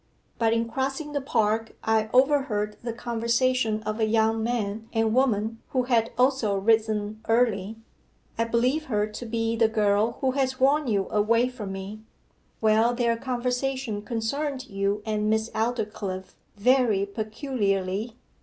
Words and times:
But 0.39 0.51
in 0.51 0.67
crossing 0.67 1.11
the 1.11 1.21
park 1.21 1.75
I 1.83 2.09
overheard 2.11 2.75
the 2.81 2.91
conversation 2.91 3.83
of 3.83 3.99
a 3.99 4.05
young 4.07 4.41
man 4.41 4.89
and 4.91 5.13
woman 5.13 5.61
who 5.73 5.83
had 5.83 6.11
also 6.17 6.55
risen 6.57 7.21
early. 7.29 7.75
I 8.35 8.45
believe 8.45 8.85
her 8.85 9.05
to 9.05 9.25
be 9.27 9.55
the 9.55 9.67
girl 9.67 10.13
who 10.21 10.31
has 10.31 10.59
won 10.59 10.87
you 10.87 11.07
away 11.11 11.49
from 11.49 11.71
me. 11.71 12.01
Well, 12.61 12.95
their 12.95 13.15
conversation 13.15 14.01
concerned 14.01 14.67
you 14.67 15.03
and 15.05 15.29
Miss 15.29 15.51
Aldclyffe, 15.53 16.33
very 16.57 17.05
peculiarly. 17.05 18.15